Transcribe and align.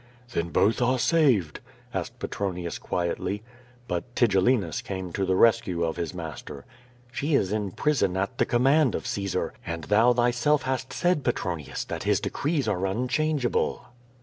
"Then 0.33 0.49
both 0.49 0.81
are 0.81 0.97
saved?" 0.97 1.59
asked 1.93 2.17
Petronius 2.17 2.79
quietly. 2.79 3.43
I>ut 3.87 4.01
Tigellinus 4.15 4.81
came 4.83 5.13
to 5.13 5.27
the 5.27 5.35
rescue 5.35 5.83
of 5.83 5.97
his 5.97 6.11
master. 6.11 6.65
"She 7.11 7.35
is 7.35 7.51
in 7.51 7.69
prison 7.73 8.17
at 8.17 8.39
the 8.39 8.45
command 8.47 8.95
of 8.95 9.05
Caesar, 9.05 9.53
and 9.63 9.83
thou 9.83 10.11
thyself 10.11 10.63
hast 10.63 10.91
said, 10.91 11.23
Petronius, 11.23 11.83
that 11.85 12.01
his 12.01 12.19
decrees 12.19 12.67
are 12.67 12.87
unchange 12.87 13.45
able." 13.45 13.89